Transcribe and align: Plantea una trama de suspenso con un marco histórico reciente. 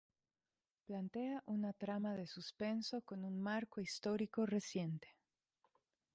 Plantea 0.87 1.43
una 1.45 1.73
trama 1.73 2.15
de 2.15 2.25
suspenso 2.25 3.01
con 3.03 3.23
un 3.23 3.39
marco 3.39 3.81
histórico 3.81 4.47
reciente. 4.47 5.09